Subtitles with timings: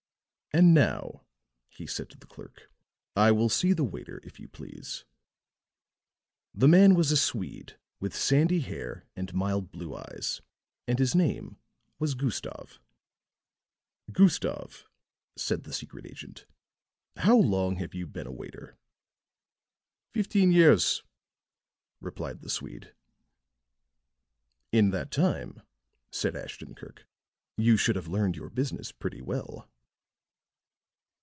[0.53, 1.25] "And now,"
[1.69, 2.69] he said to the clerk,
[3.15, 5.05] "I will see the waiter, if you please."
[6.53, 10.41] The man was a Swede with sandy hair and mild blue eyes;
[10.89, 11.55] and his name
[11.99, 12.79] was Gustave.
[14.11, 14.87] "Gustave,"
[15.37, 16.45] said the secret agent,
[17.15, 18.75] "how long have you been a waiter?"
[20.13, 21.01] "Fifteen years,"
[22.01, 22.93] replied the Swede.
[24.73, 25.61] "In that time,"
[26.11, 27.07] said Ashton Kirk,
[27.55, 29.69] "you should have learned your business pretty well."